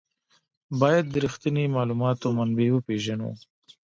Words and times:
باید 0.81 1.05
د 1.09 1.15
رښتیني 1.25 1.65
معلوماتو 1.75 2.27
منبع 2.37 2.67
وپېژنو. 2.71 3.31